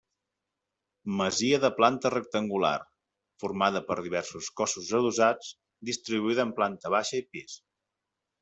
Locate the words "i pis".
7.25-7.61